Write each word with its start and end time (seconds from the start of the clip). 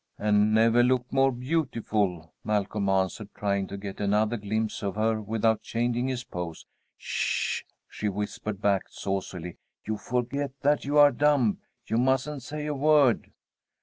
"And 0.17 0.51
never 0.51 0.81
looked 0.81 1.13
more 1.13 1.31
beautiful," 1.31 2.33
Malcolm 2.43 2.89
answered, 2.89 3.29
trying 3.35 3.67
to 3.67 3.77
get 3.77 3.99
another 3.99 4.35
glimpse 4.35 4.81
of 4.81 4.95
her 4.95 5.21
without 5.21 5.61
changing 5.61 6.07
his 6.07 6.23
pose. 6.23 6.65
"Sh," 6.97 7.61
she 7.87 8.09
whispered 8.09 8.59
back, 8.59 8.85
saucily. 8.89 9.57
"You 9.85 9.97
forget 9.97 10.59
that 10.61 10.85
you 10.85 10.97
are 10.97 11.11
dumb. 11.11 11.59
You 11.85 11.97
mustn't 11.99 12.41
say 12.41 12.65
a 12.65 12.73
word." 12.73 13.31